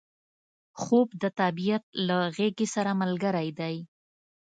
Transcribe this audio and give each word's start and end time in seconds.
خوب 0.81 1.07
د 1.21 1.23
طبیعت 1.41 1.83
له 2.07 2.17
غیږې 2.35 2.67
سره 2.75 2.91
ملګری 3.01 3.49
دی 3.59 3.75